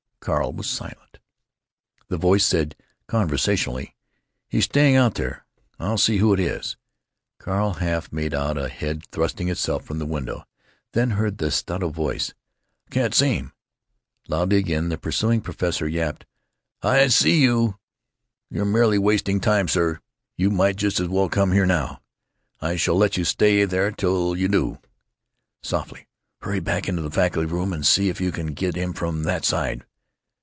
Carl 0.23 0.53
was 0.53 0.69
silent. 0.69 1.17
The 2.09 2.17
voice 2.19 2.45
said, 2.45 2.75
conversationally: 3.07 3.95
"He's 4.47 4.65
staying 4.65 4.95
out 4.95 5.15
there. 5.15 5.47
I'll 5.79 5.97
see 5.97 6.17
who 6.17 6.31
it 6.31 6.39
is." 6.39 6.77
Carl 7.39 7.73
half 7.73 8.13
made 8.13 8.31
out 8.35 8.55
a 8.55 8.69
head 8.69 9.01
thrusting 9.07 9.47
itself 9.49 9.83
from 9.83 9.97
the 9.97 10.05
window, 10.05 10.45
then 10.91 11.09
heard, 11.17 11.41
in 11.41 11.49
sotto 11.49 11.89
voce, 11.89 12.35
"I 12.85 12.91
can't 12.93 13.15
see 13.15 13.33
him." 13.37 13.53
Loudly 14.27 14.57
again, 14.57 14.89
the 14.89 14.97
pursuing 14.99 15.41
professor 15.41 15.87
yapped: 15.87 16.27
"Ah, 16.83 16.89
I 16.91 17.07
see 17.07 17.41
you. 17.41 17.79
You're 18.51 18.63
merely 18.63 18.99
wasting 18.99 19.39
time, 19.39 19.67
sir. 19.67 20.01
You 20.37 20.51
might 20.51 20.75
just 20.75 20.99
as 20.99 21.07
well 21.07 21.29
come 21.29 21.51
here 21.51 21.65
now. 21.65 21.99
I 22.59 22.75
shall 22.75 22.95
let 22.95 23.17
you 23.17 23.25
stay 23.25 23.65
there 23.65 23.89
till 23.89 24.37
you 24.37 24.47
do." 24.47 24.77
Softly: 25.63 26.05
"Hurry 26.43 26.59
back 26.59 26.87
into 26.87 27.01
the 27.01 27.09
faculty 27.09 27.47
room 27.47 27.73
and 27.73 27.83
see 27.83 28.09
if 28.09 28.21
you 28.21 28.31
can 28.31 28.53
get 28.53 28.75
him 28.75 28.93
from 28.93 29.23
that 29.23 29.45
side. 29.45 29.83